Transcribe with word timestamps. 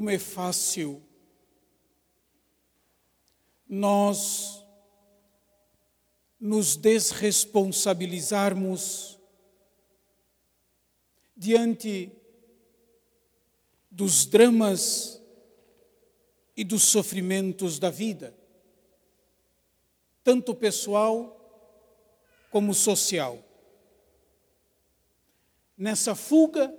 como 0.00 0.08
é 0.08 0.18
fácil 0.18 1.02
nós 3.68 4.64
nos 6.40 6.74
desresponsabilizarmos 6.74 9.20
diante 11.36 12.10
dos 13.90 14.24
dramas 14.24 15.22
e 16.56 16.64
dos 16.64 16.84
sofrimentos 16.84 17.78
da 17.78 17.90
vida, 17.90 18.34
tanto 20.24 20.54
pessoal 20.54 21.36
como 22.50 22.72
social. 22.72 23.44
Nessa 25.76 26.14
fuga, 26.14 26.74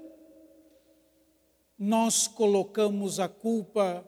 nós 1.84 2.28
colocamos 2.28 3.20
a 3.20 3.28
culpa 3.28 4.08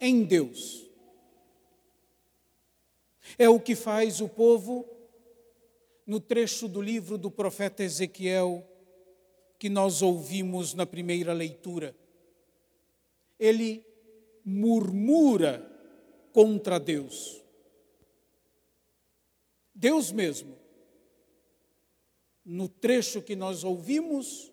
em 0.00 0.22
Deus. 0.22 0.88
É 3.36 3.48
o 3.48 3.58
que 3.58 3.74
faz 3.74 4.20
o 4.20 4.28
povo 4.28 4.88
no 6.06 6.20
trecho 6.20 6.68
do 6.68 6.80
livro 6.80 7.18
do 7.18 7.28
profeta 7.28 7.82
Ezequiel 7.82 8.64
que 9.58 9.68
nós 9.68 10.02
ouvimos 10.02 10.72
na 10.72 10.86
primeira 10.86 11.32
leitura. 11.32 11.96
Ele 13.40 13.84
murmura 14.44 15.68
contra 16.32 16.78
Deus. 16.78 17.42
Deus 19.74 20.12
mesmo, 20.12 20.56
no 22.44 22.68
trecho 22.68 23.20
que 23.20 23.34
nós 23.34 23.64
ouvimos, 23.64 24.52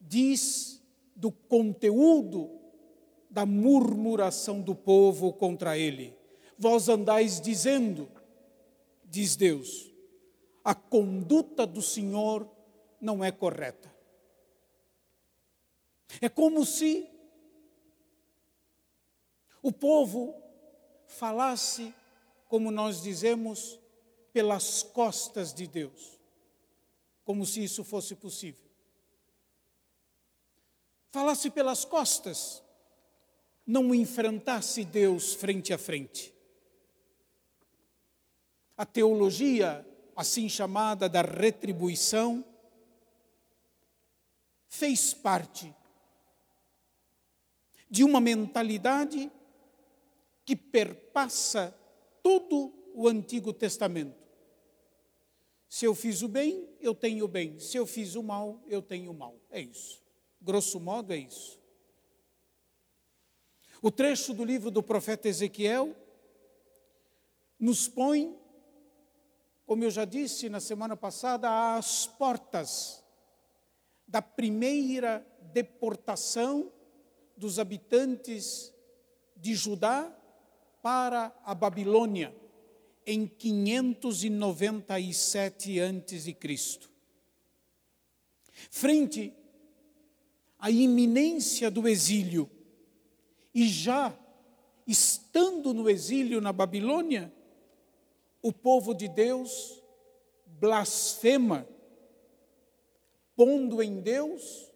diz 0.00 0.79
do 1.20 1.30
conteúdo 1.30 2.50
da 3.28 3.44
murmuração 3.44 4.62
do 4.62 4.74
povo 4.74 5.34
contra 5.34 5.76
ele. 5.76 6.16
Vós 6.58 6.88
andais 6.88 7.40
dizendo, 7.40 8.10
diz 9.04 9.36
Deus, 9.36 9.92
a 10.64 10.74
conduta 10.74 11.66
do 11.66 11.82
Senhor 11.82 12.48
não 12.98 13.22
é 13.22 13.30
correta. 13.30 13.94
É 16.22 16.28
como 16.28 16.64
se 16.64 17.06
o 19.62 19.70
povo 19.70 20.34
falasse, 21.06 21.94
como 22.48 22.70
nós 22.70 23.02
dizemos, 23.02 23.78
pelas 24.32 24.82
costas 24.82 25.52
de 25.52 25.66
Deus, 25.66 26.18
como 27.24 27.44
se 27.44 27.62
isso 27.62 27.84
fosse 27.84 28.14
possível. 28.14 28.69
Falasse 31.10 31.50
pelas 31.50 31.84
costas, 31.84 32.62
não 33.66 33.94
enfrentasse 33.94 34.84
Deus 34.84 35.34
frente 35.34 35.72
a 35.72 35.78
frente. 35.78 36.32
A 38.76 38.86
teologia, 38.86 39.86
assim 40.14 40.48
chamada 40.48 41.08
da 41.08 41.22
retribuição, 41.22 42.44
fez 44.68 45.12
parte 45.12 45.74
de 47.90 48.04
uma 48.04 48.20
mentalidade 48.20 49.30
que 50.44 50.54
perpassa 50.54 51.74
todo 52.22 52.72
o 52.94 53.08
Antigo 53.08 53.52
Testamento. 53.52 54.18
Se 55.68 55.84
eu 55.84 55.94
fiz 55.94 56.22
o 56.22 56.28
bem, 56.28 56.68
eu 56.80 56.94
tenho 56.94 57.24
o 57.24 57.28
bem. 57.28 57.58
Se 57.58 57.76
eu 57.76 57.86
fiz 57.86 58.14
o 58.14 58.22
mal, 58.22 58.62
eu 58.66 58.80
tenho 58.80 59.10
o 59.10 59.14
mal. 59.14 59.36
É 59.50 59.60
isso. 59.60 60.00
Grosso 60.40 60.80
modo, 60.80 61.12
é 61.12 61.18
isso. 61.18 61.60
O 63.82 63.90
trecho 63.90 64.32
do 64.32 64.44
livro 64.44 64.70
do 64.70 64.80
profeta 64.82 65.28
Ezequiel 65.28 65.94
nos 67.58 67.88
põe, 67.88 68.38
como 69.66 69.84
eu 69.84 69.90
já 69.90 70.04
disse 70.04 70.48
na 70.48 70.60
semana 70.60 70.96
passada, 70.96 71.76
às 71.76 72.06
portas 72.06 73.04
da 74.06 74.22
primeira 74.22 75.26
deportação 75.52 76.72
dos 77.36 77.58
habitantes 77.58 78.72
de 79.36 79.54
Judá 79.54 80.16
para 80.82 81.34
a 81.44 81.54
Babilônia 81.54 82.34
em 83.06 83.26
597 83.26 85.80
a.C. 85.80 86.36
Frente 88.70 89.39
à 90.60 90.70
iminência 90.70 91.70
do 91.70 91.88
exílio 91.88 92.50
e 93.54 93.66
já 93.66 94.16
estando 94.86 95.72
no 95.72 95.88
exílio 95.88 96.40
na 96.40 96.52
Babilônia, 96.52 97.32
o 98.42 98.52
povo 98.52 98.94
de 98.94 99.08
Deus 99.08 99.82
blasfema, 100.46 101.66
pondo 103.34 103.82
em 103.82 104.00
Deus 104.00 104.70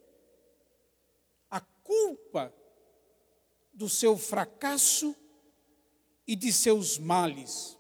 culpa 1.85 2.53
do 3.73 3.89
seu 3.89 4.17
fracasso 4.17 5.15
e 6.27 6.35
de 6.35 6.53
seus 6.53 6.99
males, 6.99 7.79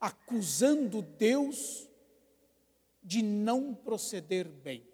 acusando 0.00 1.02
Deus 1.02 1.88
de 3.02 3.20
não 3.20 3.74
proceder 3.74 4.48
bem. 4.48 4.86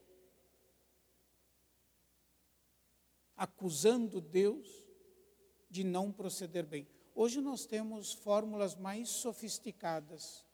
Acusando 3.39 4.21
Deus 4.21 4.69
de 5.71 5.83
não 5.83 6.13
proceder 6.13 6.67
bem. 6.67 6.87
Hoje 7.15 7.41
nós 7.41 7.65
temos 7.65 8.13
fórmulas 8.13 8.75
mais 8.77 9.09
sofisticadas 9.09 10.45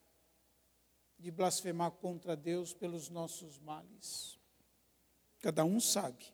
de 1.18 1.30
blasfemar 1.30 1.90
contra 1.92 2.36
Deus 2.36 2.72
pelos 2.72 3.08
nossos 3.08 3.58
males. 3.58 4.38
Cada 5.40 5.64
um 5.64 5.80
sabe. 5.80 6.24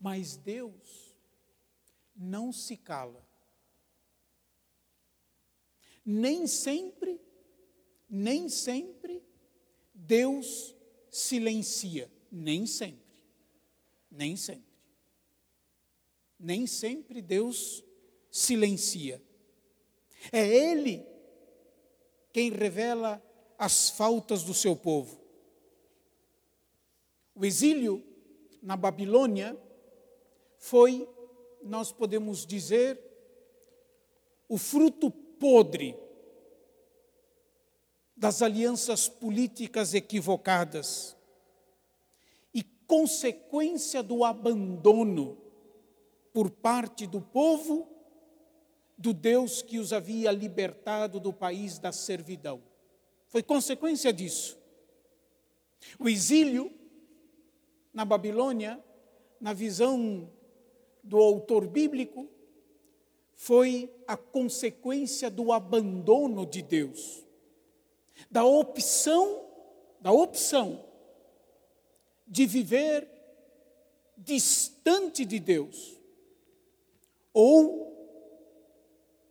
Mas 0.00 0.36
Deus 0.36 1.14
não 2.14 2.52
se 2.52 2.76
cala. 2.76 3.26
Nem 6.04 6.46
sempre, 6.46 7.20
nem 8.08 8.48
sempre 8.48 9.22
Deus 9.94 10.74
silencia. 11.10 12.10
Nem 12.30 12.66
sempre. 12.66 13.01
Nem 14.12 14.36
sempre. 14.36 14.70
Nem 16.38 16.66
sempre 16.66 17.22
Deus 17.22 17.82
silencia. 18.30 19.22
É 20.30 20.46
Ele 20.46 21.04
quem 22.32 22.50
revela 22.50 23.22
as 23.58 23.88
faltas 23.90 24.42
do 24.42 24.52
seu 24.52 24.76
povo. 24.76 25.20
O 27.34 27.44
exílio 27.44 28.04
na 28.62 28.76
Babilônia 28.76 29.58
foi, 30.58 31.08
nós 31.62 31.90
podemos 31.90 32.44
dizer, 32.44 33.00
o 34.48 34.58
fruto 34.58 35.10
podre 35.10 35.96
das 38.16 38.42
alianças 38.42 39.08
políticas 39.08 39.94
equivocadas 39.94 41.16
consequência 42.92 44.02
do 44.02 44.22
abandono 44.22 45.38
por 46.30 46.50
parte 46.50 47.06
do 47.06 47.22
povo 47.22 47.88
do 48.98 49.14
Deus 49.14 49.62
que 49.62 49.78
os 49.78 49.94
havia 49.94 50.30
libertado 50.30 51.18
do 51.18 51.32
país 51.32 51.78
da 51.78 51.90
servidão. 51.90 52.62
Foi 53.28 53.42
consequência 53.42 54.12
disso. 54.12 54.58
O 55.98 56.06
exílio 56.06 56.70
na 57.94 58.04
Babilônia, 58.04 58.78
na 59.40 59.54
visão 59.54 60.30
do 61.02 61.16
autor 61.16 61.66
bíblico, 61.66 62.28
foi 63.32 63.90
a 64.06 64.18
consequência 64.18 65.30
do 65.30 65.50
abandono 65.50 66.44
de 66.44 66.60
Deus, 66.60 67.24
da 68.30 68.44
opção, 68.44 69.46
da 69.98 70.12
opção 70.12 70.91
de 72.32 72.46
viver 72.46 73.06
distante 74.16 75.24
de 75.24 75.38
Deus, 75.38 76.00
ou 77.32 77.92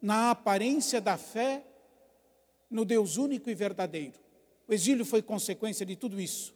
na 0.01 0.31
aparência 0.31 1.01
da 1.01 1.17
fé 1.17 1.65
no 2.69 2.85
Deus 2.85 3.17
único 3.17 3.49
e 3.49 3.53
verdadeiro. 3.53 4.19
O 4.67 4.73
exílio 4.73 5.05
foi 5.05 5.21
consequência 5.21 5.85
de 5.85 5.97
tudo 5.97 6.21
isso 6.21 6.53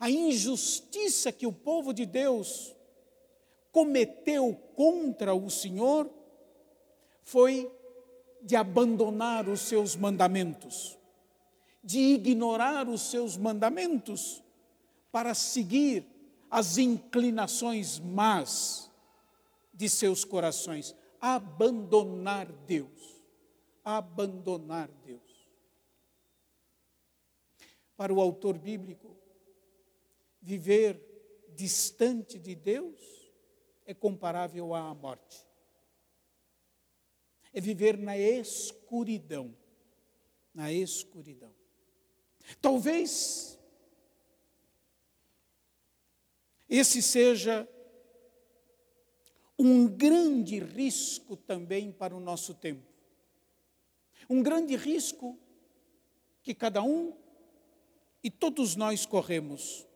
a 0.00 0.10
injustiça 0.10 1.30
que 1.30 1.46
o 1.46 1.52
povo 1.52 1.92
de 1.92 2.06
Deus 2.06 2.74
cometeu 3.70 4.54
contra 4.74 5.34
o 5.34 5.50
Senhor 5.50 6.10
foi 7.22 7.70
de 8.40 8.56
abandonar 8.56 9.46
os 9.46 9.60
seus 9.60 9.94
mandamentos, 9.94 10.98
de 11.84 11.98
ignorar 11.98 12.88
os 12.88 13.10
seus 13.10 13.36
mandamentos 13.36 14.42
para 15.10 15.34
seguir 15.34 16.06
as 16.50 16.78
inclinações 16.78 17.98
más 17.98 18.90
de 19.72 19.88
seus 19.88 20.24
corações. 20.24 20.94
Abandonar 21.20 22.50
Deus. 22.50 23.22
Abandonar 23.84 24.88
Deus. 25.04 25.20
Para 27.96 28.12
o 28.12 28.20
autor 28.20 28.56
bíblico, 28.56 29.16
viver 30.40 30.98
distante 31.54 32.38
de 32.38 32.54
Deus 32.54 32.98
é 33.84 33.92
comparável 33.92 34.74
à 34.74 34.94
morte. 34.94 35.46
É 37.52 37.60
viver 37.60 37.98
na 37.98 38.16
escuridão. 38.16 39.54
Na 40.54 40.72
escuridão. 40.72 41.54
Talvez 42.60 43.59
esse 46.70 47.02
seja 47.02 47.68
um 49.58 49.88
grande 49.88 50.60
risco 50.60 51.36
também 51.36 51.90
para 51.90 52.14
o 52.14 52.20
nosso 52.20 52.54
tempo. 52.54 52.86
Um 54.28 54.40
grande 54.40 54.76
risco 54.76 55.36
que 56.42 56.54
cada 56.54 56.80
um 56.80 57.12
e 58.22 58.30
todos 58.30 58.76
nós 58.76 59.04
corremos. 59.04 59.86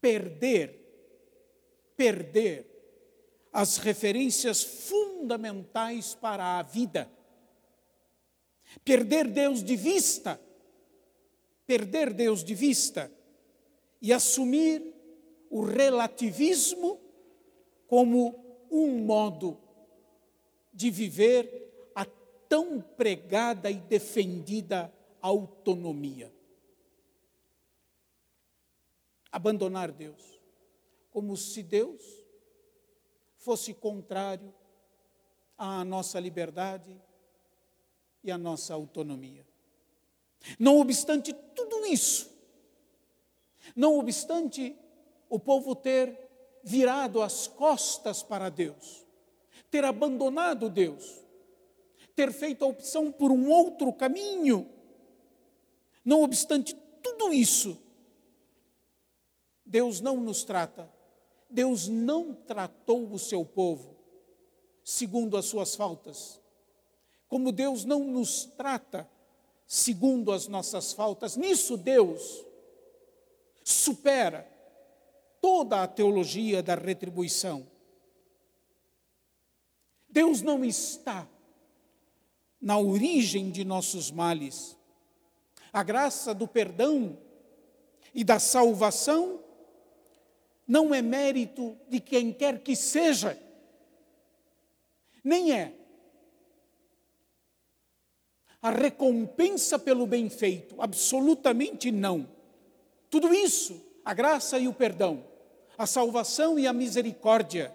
Perder, 0.00 0.78
perder 1.96 2.66
as 3.52 3.78
referências 3.78 4.62
fundamentais 4.62 6.14
para 6.14 6.58
a 6.58 6.62
vida. 6.62 7.10
Perder 8.84 9.26
Deus 9.26 9.64
de 9.64 9.74
vista, 9.74 10.40
perder 11.66 12.14
Deus 12.14 12.44
de 12.44 12.54
vista 12.54 13.12
e 14.00 14.12
assumir 14.12 14.99
o 15.50 15.62
relativismo 15.62 17.00
como 17.88 18.66
um 18.70 19.04
modo 19.04 19.58
de 20.72 20.90
viver 20.90 21.90
a 21.94 22.06
tão 22.48 22.80
pregada 22.80 23.68
e 23.68 23.74
defendida 23.74 24.94
autonomia. 25.20 26.32
Abandonar 29.32 29.90
Deus, 29.90 30.40
como 31.10 31.36
se 31.36 31.64
Deus 31.64 32.02
fosse 33.36 33.74
contrário 33.74 34.54
à 35.58 35.84
nossa 35.84 36.20
liberdade 36.20 37.00
e 38.22 38.30
à 38.30 38.38
nossa 38.38 38.72
autonomia. 38.72 39.46
Não 40.58 40.78
obstante 40.78 41.32
tudo 41.32 41.84
isso, 41.86 42.30
não 43.74 43.98
obstante 43.98 44.76
o 45.30 45.38
povo 45.38 45.74
ter 45.74 46.28
virado 46.62 47.22
as 47.22 47.46
costas 47.46 48.22
para 48.22 48.50
Deus, 48.50 49.06
ter 49.70 49.84
abandonado 49.84 50.68
Deus, 50.68 51.24
ter 52.14 52.32
feito 52.32 52.64
a 52.64 52.68
opção 52.68 53.10
por 53.10 53.30
um 53.30 53.48
outro 53.48 53.92
caminho. 53.92 54.68
Não 56.04 56.22
obstante 56.22 56.74
tudo 57.02 57.32
isso, 57.32 57.80
Deus 59.64 60.00
não 60.00 60.16
nos 60.16 60.42
trata, 60.42 60.92
Deus 61.48 61.88
não 61.88 62.34
tratou 62.34 63.10
o 63.12 63.18
seu 63.18 63.44
povo 63.44 63.96
segundo 64.82 65.36
as 65.36 65.44
suas 65.44 65.76
faltas. 65.76 66.40
Como 67.28 67.52
Deus 67.52 67.84
não 67.84 68.00
nos 68.00 68.46
trata 68.56 69.08
segundo 69.64 70.32
as 70.32 70.48
nossas 70.48 70.92
faltas, 70.92 71.36
nisso 71.36 71.76
Deus 71.76 72.44
supera 73.62 74.50
toda 75.40 75.82
a 75.82 75.88
teologia 75.88 76.62
da 76.62 76.74
retribuição. 76.74 77.66
Deus 80.08 80.42
não 80.42 80.64
está 80.64 81.28
na 82.60 82.78
origem 82.78 83.50
de 83.50 83.64
nossos 83.64 84.10
males. 84.10 84.76
A 85.72 85.82
graça 85.82 86.34
do 86.34 86.48
perdão 86.48 87.16
e 88.12 88.24
da 88.24 88.38
salvação 88.38 89.40
não 90.66 90.94
é 90.94 91.00
mérito 91.00 91.76
de 91.88 92.00
quem 92.00 92.32
quer 92.32 92.62
que 92.62 92.76
seja, 92.76 93.40
nem 95.22 95.52
é 95.52 95.74
a 98.62 98.70
recompensa 98.70 99.78
pelo 99.78 100.06
bem 100.06 100.28
feito, 100.28 100.80
absolutamente 100.80 101.90
não. 101.90 102.28
Tudo 103.08 103.32
isso, 103.32 103.82
a 104.04 104.12
graça 104.12 104.58
e 104.58 104.68
o 104.68 104.74
perdão, 104.74 105.24
a 105.80 105.86
salvação 105.86 106.58
e 106.58 106.66
a 106.66 106.74
misericórdia 106.74 107.74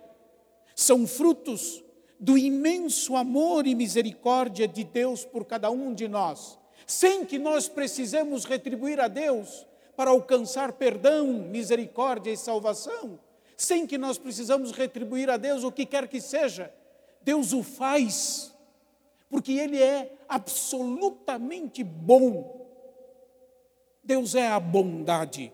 são 0.75 1.07
frutos 1.07 1.83
do 2.19 2.38
imenso 2.38 3.15
amor 3.15 3.65
e 3.65 3.74
misericórdia 3.74 4.67
de 4.67 4.83
Deus 4.83 5.25
por 5.25 5.43
cada 5.43 5.71
um 5.71 5.91
de 5.91 6.07
nós, 6.07 6.59
sem 6.85 7.25
que 7.25 7.39
nós 7.39 7.67
precisemos 7.67 8.45
retribuir 8.45 9.00
a 9.00 9.07
Deus 9.07 9.65
para 9.97 10.12
alcançar 10.12 10.74
perdão, 10.74 11.25
misericórdia 11.50 12.29
e 12.29 12.38
salvação, 12.38 13.19
sem 13.57 13.88
que 13.88 13.97
nós 13.97 14.19
precisamos 14.19 14.71
retribuir 14.71 15.27
a 15.27 15.38
Deus 15.38 15.63
o 15.63 15.71
que 15.71 15.83
quer 15.83 16.07
que 16.07 16.21
seja. 16.21 16.71
Deus 17.24 17.53
o 17.53 17.63
faz, 17.63 18.53
porque 19.27 19.53
Ele 19.53 19.81
é 19.81 20.15
absolutamente 20.29 21.83
bom. 21.83 22.69
Deus 24.03 24.35
é 24.35 24.47
a 24.47 24.59
bondade. 24.59 25.51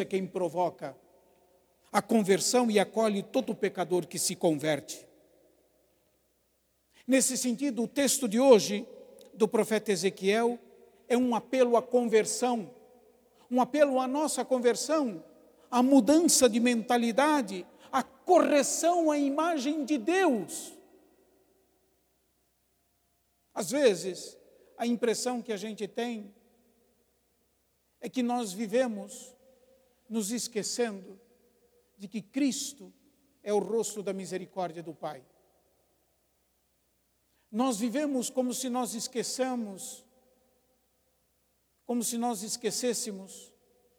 É 0.00 0.04
quem 0.04 0.26
provoca 0.26 0.96
a 1.92 2.00
conversão 2.00 2.70
e 2.70 2.78
acolhe 2.78 3.22
todo 3.22 3.54
pecador 3.54 4.06
que 4.06 4.18
se 4.18 4.36
converte. 4.36 5.06
Nesse 7.06 7.36
sentido, 7.36 7.82
o 7.82 7.88
texto 7.88 8.28
de 8.28 8.38
hoje 8.38 8.86
do 9.34 9.48
profeta 9.48 9.90
Ezequiel 9.90 10.58
é 11.08 11.16
um 11.16 11.34
apelo 11.34 11.76
à 11.76 11.82
conversão, 11.82 12.72
um 13.50 13.60
apelo 13.60 13.98
à 13.98 14.06
nossa 14.06 14.44
conversão, 14.44 15.24
à 15.68 15.82
mudança 15.82 16.48
de 16.48 16.60
mentalidade, 16.60 17.66
à 17.90 18.02
correção 18.02 19.10
à 19.10 19.18
imagem 19.18 19.84
de 19.84 19.98
Deus. 19.98 20.72
Às 23.52 23.70
vezes, 23.70 24.38
a 24.78 24.86
impressão 24.86 25.42
que 25.42 25.52
a 25.52 25.56
gente 25.56 25.88
tem 25.88 26.32
é 28.00 28.08
que 28.08 28.22
nós 28.22 28.52
vivemos 28.52 29.34
nos 30.10 30.32
esquecendo 30.32 31.18
de 31.96 32.08
que 32.08 32.20
Cristo 32.20 32.92
é 33.42 33.54
o 33.54 33.60
rosto 33.60 34.02
da 34.02 34.12
misericórdia 34.12 34.82
do 34.82 34.92
Pai. 34.92 35.24
Nós 37.50 37.78
vivemos 37.78 38.28
como 38.28 38.52
se 38.52 38.68
nós 38.68 38.94
esqueçamos, 38.94 40.04
como 41.86 42.02
se 42.02 42.18
nós 42.18 42.42
esquecêssemos 42.42 43.52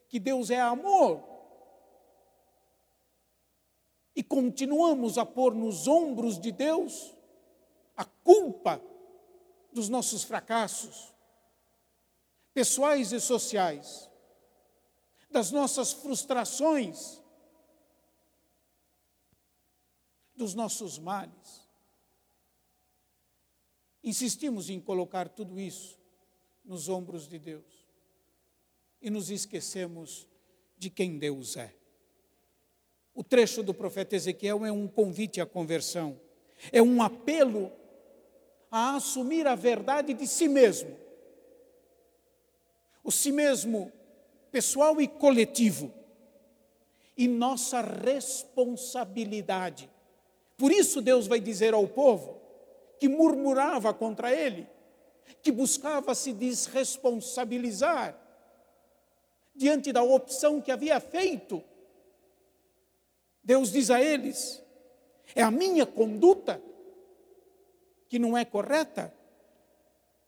que 0.09 0.19
Deus 0.19 0.49
é 0.49 0.59
amor. 0.59 1.23
E 4.13 4.21
continuamos 4.21 5.17
a 5.17 5.25
pôr 5.25 5.55
nos 5.55 5.87
ombros 5.87 6.37
de 6.37 6.51
Deus 6.51 7.15
a 7.95 8.03
culpa 8.03 8.81
dos 9.71 9.87
nossos 9.87 10.23
fracassos, 10.23 11.13
pessoais 12.53 13.13
e 13.13 13.21
sociais, 13.21 14.10
das 15.31 15.49
nossas 15.49 15.93
frustrações, 15.93 17.21
dos 20.35 20.53
nossos 20.53 20.99
males. 20.99 21.61
Insistimos 24.03 24.69
em 24.69 24.79
colocar 24.79 25.29
tudo 25.29 25.59
isso 25.59 25.97
nos 26.65 26.89
ombros 26.89 27.27
de 27.27 27.39
Deus 27.39 27.85
e 29.01 29.09
nos 29.09 29.29
esquecemos 29.29 30.27
de 30.77 30.89
quem 30.89 31.17
Deus 31.17 31.55
é. 31.55 31.73
O 33.13 33.23
trecho 33.23 33.61
do 33.61 33.73
profeta 33.73 34.15
Ezequiel 34.15 34.65
é 34.65 34.71
um 34.71 34.87
convite 34.87 35.39
à 35.39 35.45
conversão, 35.45 36.19
é 36.71 36.81
um 36.81 37.01
apelo 37.01 37.71
a 38.69 38.95
assumir 38.95 39.45
a 39.47 39.55
verdade 39.55 40.13
de 40.13 40.25
si 40.25 40.47
mesmo. 40.47 40.97
O 43.03 43.11
si 43.11 43.31
mesmo 43.31 43.91
pessoal 44.51 45.01
e 45.01 45.07
coletivo. 45.07 45.91
E 47.17 47.27
nossa 47.27 47.81
responsabilidade. 47.81 49.89
Por 50.57 50.71
isso 50.71 51.01
Deus 51.01 51.27
vai 51.27 51.39
dizer 51.39 51.73
ao 51.73 51.87
povo 51.87 52.39
que 52.99 53.09
murmurava 53.09 53.91
contra 53.93 54.31
ele, 54.31 54.67
que 55.41 55.51
buscava 55.51 56.13
se 56.13 56.33
desresponsabilizar 56.33 58.15
diante 59.55 59.91
da 59.91 60.03
opção 60.03 60.61
que 60.61 60.71
havia 60.71 60.99
feito. 60.99 61.63
Deus 63.43 63.71
diz 63.71 63.89
a 63.89 64.01
eles: 64.01 64.63
é 65.35 65.41
a 65.41 65.51
minha 65.51 65.85
conduta 65.85 66.61
que 68.07 68.19
não 68.19 68.37
é 68.37 68.45
correta? 68.45 69.13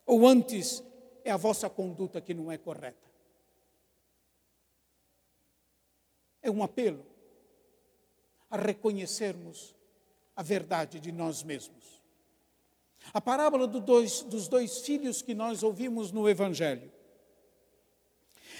Ou 0.06 0.26
antes, 0.26 0.82
é 1.24 1.30
a 1.30 1.36
vossa 1.36 1.70
conduta 1.70 2.20
que 2.20 2.34
não 2.34 2.50
é 2.50 2.58
correta? 2.58 3.03
É 6.44 6.50
um 6.50 6.62
apelo 6.62 7.04
a 8.50 8.58
reconhecermos 8.58 9.74
a 10.36 10.42
verdade 10.42 11.00
de 11.00 11.10
nós 11.10 11.42
mesmos. 11.42 12.02
A 13.12 13.20
parábola 13.20 13.66
do 13.66 13.80
dois, 13.80 14.20
dos 14.22 14.46
dois 14.46 14.78
filhos 14.80 15.22
que 15.22 15.34
nós 15.34 15.62
ouvimos 15.62 16.12
no 16.12 16.28
Evangelho 16.28 16.92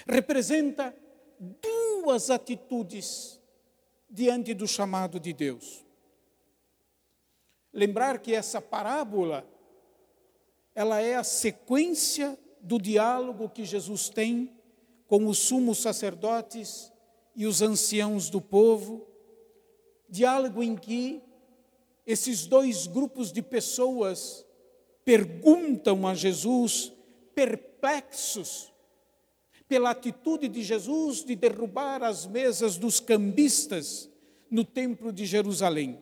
representa 0.07 0.95
duas 1.39 2.29
atitudes 2.29 3.39
diante 4.09 4.53
do 4.53 4.67
chamado 4.67 5.19
de 5.19 5.31
Deus. 5.31 5.85
Lembrar 7.71 8.19
que 8.19 8.33
essa 8.33 8.59
parábola 8.59 9.47
ela 10.73 11.01
é 11.01 11.15
a 11.15 11.23
sequência 11.23 12.37
do 12.59 12.79
diálogo 12.79 13.47
que 13.47 13.63
Jesus 13.63 14.09
tem 14.09 14.51
com 15.07 15.27
os 15.27 15.37
sumos 15.37 15.77
sacerdotes 15.77 16.91
e 17.35 17.45
os 17.45 17.61
anciãos 17.61 18.29
do 18.29 18.39
povo, 18.39 19.05
diálogo 20.09 20.63
em 20.63 20.75
que 20.75 21.21
esses 22.05 22.45
dois 22.45 22.87
grupos 22.87 23.31
de 23.31 23.41
pessoas 23.41 24.45
perguntam 25.03 26.07
a 26.07 26.13
Jesus, 26.13 26.91
perplexos 27.33 28.71
pela 29.67 29.91
atitude 29.91 30.47
de 30.47 30.63
Jesus 30.63 31.23
de 31.23 31.35
derrubar 31.35 32.03
as 32.03 32.25
mesas 32.25 32.77
dos 32.77 32.99
cambistas 32.99 34.09
no 34.49 34.63
templo 34.63 35.11
de 35.11 35.25
Jerusalém. 35.25 36.01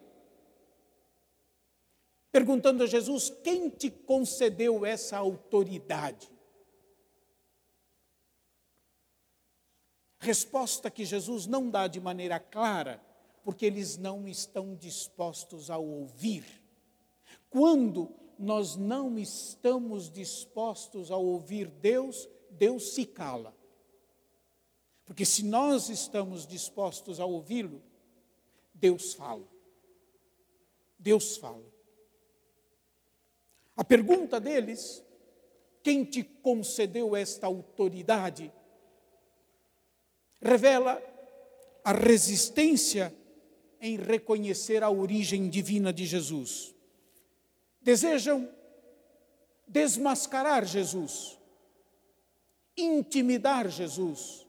Perguntando 2.32 2.84
a 2.84 2.88
Jesus: 2.88 3.32
quem 3.44 3.70
te 3.70 3.90
concedeu 3.90 4.86
essa 4.86 5.18
autoridade? 5.18 6.33
Resposta 10.24 10.89
que 10.89 11.03
Jesus 11.03 11.48
não 11.48 11.70
dá 11.70 11.86
de 11.86 12.00
maneira 12.00 12.39
clara, 12.39 13.03
porque 13.44 13.65
eles 13.65 13.98
não 13.98 14.25
estão 14.25 14.74
dispostos 14.74 15.70
a 15.70 15.77
ouvir. 15.77 16.46
Quando 17.50 18.10
nós 18.39 18.77
não 18.77 19.20
estamos 19.20 20.10
dispostos 20.10 21.12
a 21.12 21.18
ouvir 21.18 21.68
Deus, 21.68 22.30
Deus 22.50 22.94
se 22.94 23.06
cala. 23.06 23.53
Porque 25.03 25.25
se 25.25 25.44
nós 25.44 25.89
estamos 25.89 26.48
dispostos 26.48 27.20
a 27.20 27.25
ouvi-lo, 27.25 27.84
Deus 28.74 29.13
fala. 29.13 29.46
Deus 30.98 31.36
fala. 31.36 31.70
A 33.75 33.84
pergunta 33.84 34.39
deles: 34.39 35.03
quem 35.84 36.06
te 36.06 36.24
concedeu 36.24 37.13
esta 37.13 37.46
autoridade? 37.46 38.53
Revela 40.44 41.02
a 41.84 41.94
resistência 41.94 43.14
em 43.79 43.98
reconhecer 43.98 44.84
a 44.84 44.90
origem 44.90 45.50
divina 45.50 45.92
de 45.92 46.06
Jesus. 46.06 46.74
Desejam 47.82 48.50
desmascarar 49.68 50.66
Jesus, 50.66 51.38
intimidar 52.77 53.70
Jesus, 53.70 54.46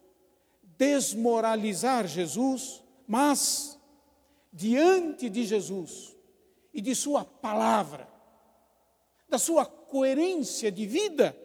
desmoralizar 0.63 2.07
Jesus, 2.07 2.83
mas 3.07 3.79
diante 4.53 5.29
de 5.29 5.45
Jesus 5.45 6.15
e 6.73 6.81
de 6.81 6.95
Sua 6.95 7.25
palavra, 7.25 8.09
da 9.29 9.39
sua 9.39 9.67
coerência 9.67 10.71
de 10.71 10.87
vida, 10.87 11.37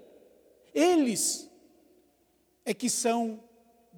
eles 0.73 1.49
é 2.63 2.73
que 2.73 2.89
são 2.89 3.48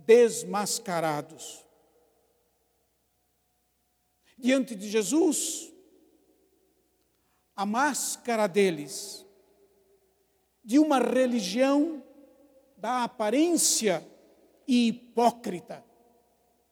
desmascarados 0.05 1.65
diante 4.41 4.75
de 4.75 4.89
Jesus, 4.89 5.71
a 7.55 7.63
máscara 7.63 8.47
deles, 8.47 9.23
de 10.63 10.79
uma 10.79 10.97
religião 10.97 12.03
da 12.75 13.03
aparência 13.03 14.05
e 14.67 14.87
hipócrita, 14.87 15.85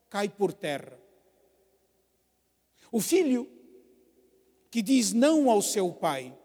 cai 0.09 0.27
por 0.27 0.51
terra. 0.51 0.99
O 2.91 2.99
filho 2.99 3.47
que 4.71 4.81
diz 4.81 5.13
não 5.13 5.49
ao 5.49 5.61
seu 5.61 5.93
pai 5.93 6.35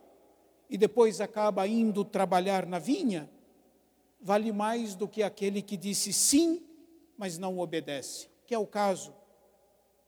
e 0.68 0.76
depois 0.76 1.22
acaba 1.22 1.66
indo 1.66 2.04
trabalhar 2.04 2.66
na 2.66 2.78
vinha, 2.78 3.30
vale 4.20 4.52
mais 4.52 4.94
do 4.94 5.08
que 5.08 5.22
aquele 5.22 5.62
que 5.62 5.76
disse 5.76 6.12
sim, 6.12 6.62
mas 7.16 7.38
não 7.38 7.58
obedece, 7.58 8.30
que 8.46 8.54
é 8.54 8.58
o 8.58 8.66
caso 8.66 9.14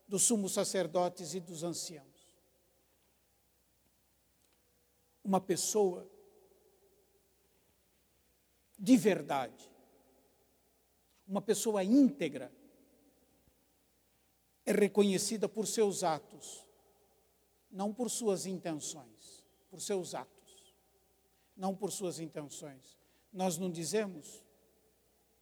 dos 0.07 0.23
sumos 0.23 0.53
sacerdotes 0.53 1.33
e 1.33 1.39
dos 1.39 1.63
anciãos. 1.63 2.05
Uma 5.23 5.41
pessoa 5.41 6.09
de 8.77 8.95
verdade, 8.95 9.69
uma 11.27 11.41
pessoa 11.41 11.83
íntegra, 11.83 12.51
é 14.65 14.71
reconhecida 14.71 15.49
por 15.49 15.65
seus 15.65 16.03
atos, 16.03 16.63
não 17.71 17.93
por 17.93 18.09
suas 18.09 18.45
intenções, 18.45 19.43
por 19.69 19.81
seus 19.81 20.13
atos, 20.13 20.75
não 21.55 21.75
por 21.75 21.91
suas 21.91 22.19
intenções. 22.19 22.97
Nós 23.31 23.57
não 23.57 23.71
dizemos 23.71 24.43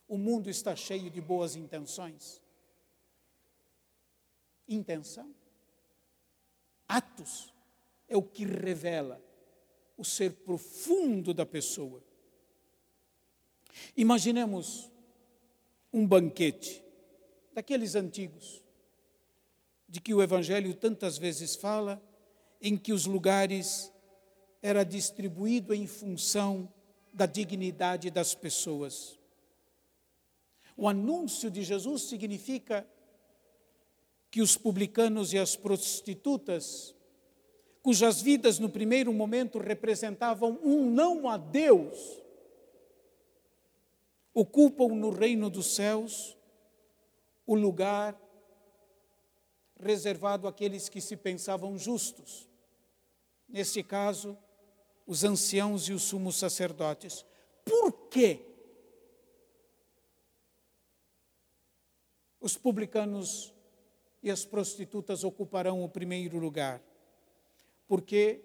O 0.08 0.18
mundo 0.18 0.50
está 0.50 0.76
cheio 0.76 1.10
de 1.10 1.20
boas 1.20 1.56
intenções. 1.56 2.42
Intenção. 4.68 5.34
Atos 6.88 7.54
é 8.08 8.16
o 8.16 8.22
que 8.22 8.46
revela 8.46 9.22
o 9.98 10.04
ser 10.04 10.34
profundo 10.34 11.34
da 11.34 11.46
pessoa. 11.46 12.04
Imaginemos 13.96 14.92
um 15.92 16.06
banquete 16.06 16.84
daqueles 17.54 17.96
antigos, 17.96 18.64
de 19.88 20.02
que 20.02 20.14
o 20.14 20.22
Evangelho 20.22 20.74
tantas 20.74 21.18
vezes 21.18 21.56
fala, 21.56 22.02
em 22.62 22.78
que 22.78 22.92
os 22.92 23.06
lugares 23.06 23.92
era 24.62 24.84
distribuído 24.84 25.74
em 25.74 25.88
função 25.88 26.72
da 27.14 27.26
dignidade 27.26 28.12
das 28.12 28.36
pessoas. 28.36 29.18
O 30.76 30.88
anúncio 30.88 31.50
de 31.50 31.64
Jesus 31.64 32.04
significa 32.04 32.88
que 34.30 34.42
os 34.42 34.58
publicanos 34.58 35.32
e 35.32 35.38
as 35.38 35.56
prostitutas, 35.56 36.94
cujas 37.82 38.22
vidas 38.22 38.60
no 38.60 38.70
primeiro 38.70 39.14
momento 39.14 39.58
representavam 39.60 40.60
um 40.62 40.90
não 40.92 41.30
a 41.30 41.38
Deus, 41.38 42.22
ocupam 44.34 44.90
no 44.90 45.12
reino 45.12 45.50
dos 45.50 45.68
céus 45.76 46.36
o 47.48 47.56
lugar 47.56 48.20
reservado 49.80 50.48
àqueles 50.48 50.90
que 50.90 51.00
se 51.00 51.16
pensavam 51.16 51.78
justos. 51.78 52.50
Neste 53.48 53.82
caso, 53.84 54.38
os 55.08 55.24
anciãos 55.24 55.88
e 55.88 55.94
os 55.94 56.04
sumos 56.04 56.36
sacerdotes. 56.36 57.26
Por 57.64 58.10
quê? 58.10 58.55
Os 62.46 62.56
publicanos 62.56 63.52
e 64.22 64.30
as 64.30 64.46
prostitutas 64.46 65.24
ocuparão 65.24 65.84
o 65.84 65.90
primeiro 65.90 66.38
lugar. 66.38 66.80
Porque, 67.88 68.40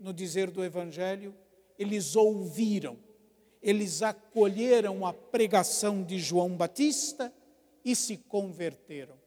no 0.00 0.10
dizer 0.10 0.50
do 0.50 0.64
Evangelho, 0.64 1.34
eles 1.78 2.16
ouviram, 2.16 2.98
eles 3.62 4.00
acolheram 4.00 5.04
a 5.04 5.12
pregação 5.12 6.02
de 6.02 6.18
João 6.18 6.56
Batista 6.56 7.30
e 7.84 7.94
se 7.94 8.16
converteram. 8.16 9.20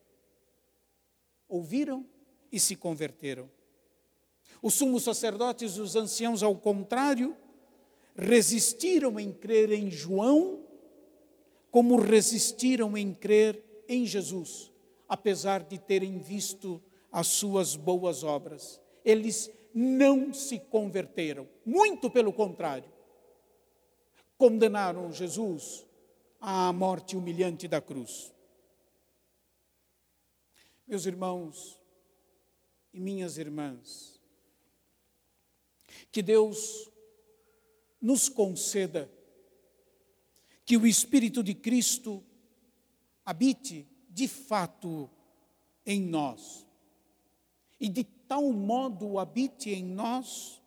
Ouviram 1.48 2.04
e 2.52 2.60
se 2.60 2.76
converteram. 2.76 3.48
Os 4.60 4.74
sumos 4.74 5.04
sacerdotes 5.04 5.74
e 5.74 5.82
os 5.82 5.96
anciãos, 5.96 6.42
ao 6.42 6.56
contrário, 6.56 7.38
resistiram 8.16 9.20
em 9.20 9.32
crer 9.32 9.72
em 9.72 9.92
João, 9.92 10.66
como 11.70 12.02
resistiram 12.02 12.98
em 12.98 13.14
crer 13.14 13.65
em 13.88 14.06
Jesus, 14.06 14.72
apesar 15.08 15.64
de 15.64 15.78
terem 15.78 16.20
visto 16.20 16.82
as 17.12 17.28
suas 17.28 17.76
boas 17.76 18.24
obras. 18.24 18.82
Eles 19.04 19.52
não 19.74 20.34
se 20.34 20.60
converteram, 20.60 21.48
muito 21.66 22.10
pelo 22.10 22.34
contrário. 22.34 22.92
Condenaram 24.38 25.12
Jesus 25.12 25.86
à 26.40 26.72
morte 26.74 27.16
humilhante 27.16 27.68
da 27.68 27.82
cruz. 27.82 28.34
Meus 30.88 31.06
irmãos 31.06 31.82
e 32.94 33.00
minhas 33.00 33.38
irmãs, 33.38 34.20
que 36.12 36.22
Deus 36.22 36.90
nos 38.00 38.30
conceda 38.30 39.10
que 40.64 40.78
o 40.78 40.86
Espírito 40.86 41.44
de 41.44 41.54
Cristo 41.54 42.24
habite 43.26 43.88
de 44.10 44.28
fato 44.28 45.10
em 45.86 46.02
nós. 46.02 46.66
E 47.80 47.90
de 47.90 48.04
tal 48.04 48.52
modo 48.54 49.20
habite 49.20 49.72
em 49.72 49.84
nós 49.84 50.62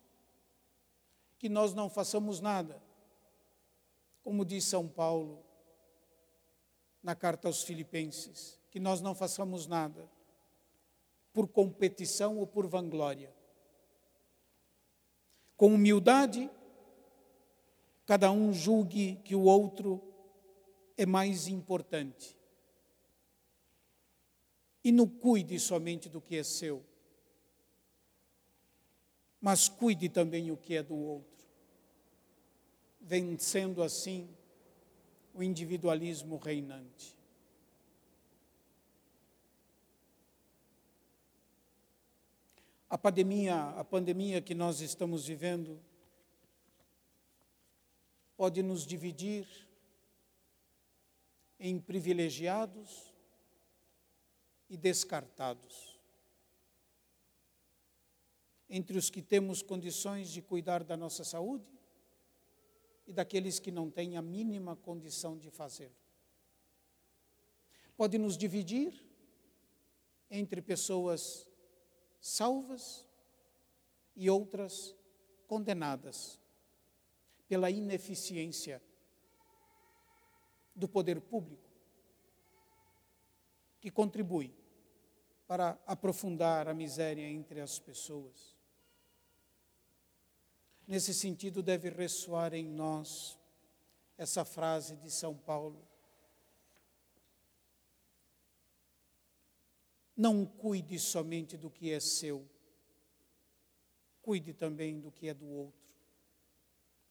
que 1.39 1.49
nós 1.49 1.73
não 1.73 1.89
façamos 1.89 2.41
nada, 2.41 2.83
como 4.23 4.45
diz 4.45 4.65
São 4.65 4.89
Paulo 4.89 5.45
na 7.03 7.15
carta 7.15 7.49
aos 7.49 7.63
Filipenses, 7.63 8.59
que 8.71 8.81
nós 8.81 9.01
não 9.01 9.15
façamos 9.15 9.67
nada 9.67 10.11
por 11.33 11.47
competição 11.47 12.39
ou 12.39 12.47
por 12.47 12.67
vanglória, 12.67 13.33
com 15.57 15.75
humildade, 15.75 16.51
cada 18.05 18.31
um 18.31 18.53
julgue 18.53 19.17
que 19.25 19.35
o 19.35 19.43
outro 19.43 20.03
é 20.97 21.05
mais 21.05 21.47
importante. 21.47 22.38
E 24.89 24.91
não 24.91 25.07
cuide 25.07 25.61
somente 25.61 26.09
do 26.09 26.19
que 26.19 26.35
é 26.35 26.43
seu, 26.43 26.83
mas 29.39 29.69
cuide 29.69 30.09
também 30.09 30.51
o 30.51 30.57
que 30.57 30.77
é 30.77 30.83
do 30.83 30.97
outro, 30.97 31.45
vencendo 32.99 33.83
assim 33.83 34.35
o 35.35 35.43
individualismo 35.43 36.39
reinante. 36.39 37.15
A 42.89 42.97
pandemia, 42.97 43.65
a 43.79 43.85
pandemia 43.85 44.41
que 44.41 44.55
nós 44.55 44.81
estamos 44.81 45.27
vivendo 45.27 45.79
pode 48.39 48.63
nos 48.63 48.87
dividir 48.87 49.47
em 51.61 51.79
privilegiados 51.79 53.18
e 54.69 54.77
descartados. 54.77 55.99
Entre 58.69 58.99
os 58.99 59.09
que 59.09 59.23
temos 59.23 59.63
condições 59.63 60.31
de 60.31 60.43
cuidar 60.43 60.85
da 60.85 60.97
nossa 60.97 61.25
saúde 61.25 61.67
e 63.07 63.13
daqueles 63.13 63.59
que 63.59 63.71
não 63.71 63.91
têm 63.91 64.17
a 64.17 64.23
mínima 64.23 64.77
condição 64.77 65.39
de 65.39 65.51
fazê-lo. 65.51 65.97
Pode 67.97 68.19
nos 68.19 68.37
dividir 68.37 69.05
entre 70.31 70.61
pessoas 70.61 71.49
salvas 72.21 73.07
e 74.15 74.29
outras 74.29 74.95
condenadas 75.47 76.39
pela 77.49 77.71
ineficiência 77.71 78.83
do 80.77 80.87
poder 80.87 81.21
público, 81.21 81.69
que 83.81 83.91
contribui 83.91 84.55
para 85.49 85.81
aprofundar 85.87 86.69
a 86.69 86.75
miséria 86.75 87.27
entre 87.27 87.63
as 87.63 87.79
pessoas. 87.79 88.55
Nesse 90.87 91.15
sentido, 91.15 91.63
deve 91.63 91.89
ressoar 91.89 92.53
em 92.53 92.69
nós 92.69 93.39
essa 94.19 94.45
frase 94.45 94.95
de 94.97 95.11
São 95.11 95.35
Paulo: 95.35 95.83
Não 100.15 100.45
cuide 100.45 100.99
somente 100.99 101.57
do 101.57 101.71
que 101.71 101.93
é 101.93 101.99
seu, 101.99 102.47
cuide 104.21 104.53
também 104.53 105.01
do 105.01 105.11
que 105.11 105.29
é 105.29 105.35
do 105.35 105.49
outro. 105.49 105.89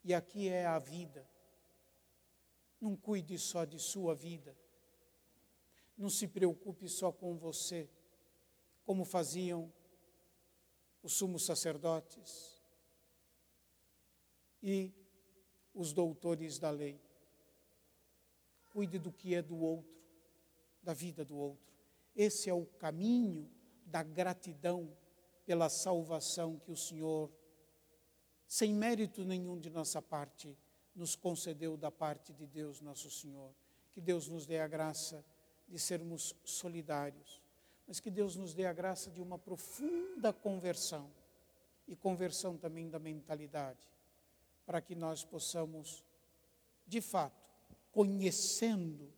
E 0.04 0.14
aqui 0.14 0.48
é 0.48 0.68
a 0.68 0.78
vida. 0.78 1.28
Não 2.80 2.96
cuide 2.96 3.40
só 3.40 3.66
de 3.66 3.80
sua 3.80 4.14
vida. 4.14 4.56
Não 5.98 6.10
se 6.10 6.28
preocupe 6.28 6.88
só 6.88 7.12
com 7.12 7.36
você, 7.36 7.90
como 8.88 9.04
faziam 9.04 9.70
os 11.04 11.12
sumos 11.12 11.46
sacerdotes 11.46 12.64
e 14.64 14.94
os 15.74 15.92
doutores 15.92 16.58
da 16.58 16.70
lei. 16.70 16.98
Cuide 18.72 18.98
do 18.98 19.12
que 19.12 19.36
é 19.36 19.42
do 19.42 19.58
outro, 19.58 19.94
da 20.82 20.94
vida 20.94 21.26
do 21.26 21.36
outro. 21.36 21.68
Esse 22.16 22.50
é 22.50 22.54
o 22.54 22.66
caminho 22.66 23.52
da 23.86 24.04
gratidão 24.04 24.98
pela 25.46 25.68
salvação 25.68 26.58
que 26.58 26.72
o 26.72 26.78
Senhor, 26.78 27.30
sem 28.48 28.74
mérito 28.74 29.26
nenhum 29.26 29.60
de 29.60 29.70
nossa 29.70 30.02
parte, 30.02 30.58
nos 30.96 31.14
concedeu 31.14 31.76
da 31.76 31.92
parte 31.92 32.32
de 32.32 32.48
Deus, 32.48 32.80
nosso 32.80 33.12
Senhor. 33.12 33.54
Que 33.92 34.00
Deus 34.00 34.30
nos 34.30 34.46
dê 34.46 34.62
a 34.62 34.68
graça 34.68 35.26
de 35.68 35.78
sermos 35.78 36.34
solidários, 36.46 37.46
mas 37.88 38.00
que 38.02 38.12
Deus 38.12 38.36
nos 38.36 38.54
dê 38.54 38.66
a 38.66 38.74
graça 38.74 39.10
de 39.10 39.22
uma 39.22 39.40
profunda 39.40 40.34
conversão 40.34 41.10
e 41.88 41.96
conversão 41.96 42.58
também 42.58 42.90
da 42.90 43.00
mentalidade, 43.00 43.80
para 44.66 44.82
que 44.82 44.94
nós 44.94 45.24
possamos, 45.24 46.04
de 46.86 47.00
fato, 47.00 47.48
conhecendo 47.92 49.12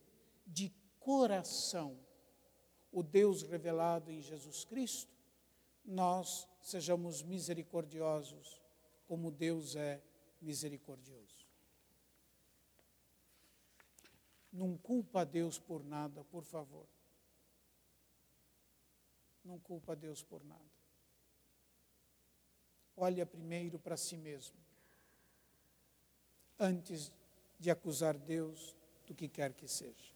de 0.46 0.72
coração, 1.00 1.98
o 2.92 3.02
Deus 3.02 3.42
revelado 3.42 4.10
em 4.10 4.20
Jesus 4.20 4.64
Cristo, 4.64 5.12
nós 5.84 6.48
sejamos 6.60 7.22
misericordiosos 7.22 8.60
como 9.06 9.30
Deus 9.30 9.74
é 9.74 10.00
misericordioso. 10.40 11.46
Não 14.52 14.76
culpa 14.76 15.22
a 15.22 15.24
Deus 15.24 15.58
por 15.58 15.84
nada, 15.84 16.24
por 16.24 16.44
favor. 16.44 16.86
Não 19.44 19.58
culpa 19.58 19.96
Deus 19.96 20.22
por 20.22 20.44
nada. 20.44 20.70
Olha 22.96 23.24
primeiro 23.24 23.78
para 23.78 23.96
si 23.96 24.16
mesmo, 24.16 24.56
antes 26.58 27.10
de 27.58 27.70
acusar 27.70 28.18
Deus 28.18 28.76
do 29.06 29.14
que 29.14 29.28
quer 29.28 29.54
que 29.54 29.66
seja. 29.66 30.14